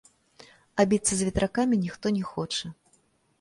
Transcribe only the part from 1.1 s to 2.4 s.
з ветракамі ніхто не